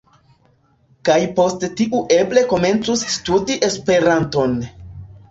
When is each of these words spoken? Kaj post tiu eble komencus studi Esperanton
Kaj 1.09 1.17
post 1.39 1.65
tiu 1.81 1.99
eble 2.21 2.43
komencus 2.53 3.03
studi 3.17 3.59
Esperanton 3.69 4.57